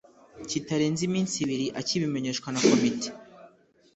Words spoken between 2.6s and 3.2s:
Komite